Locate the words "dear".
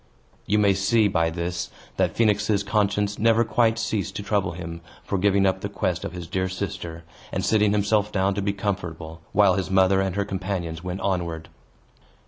6.25-6.49